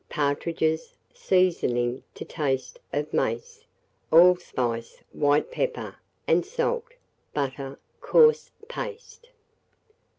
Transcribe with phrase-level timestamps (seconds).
[0.09, 3.65] Partridges; seasoning to taste of mace,
[4.11, 5.95] allspice white pepper,
[6.27, 6.95] and salt;
[7.35, 9.29] butter, coarse paste.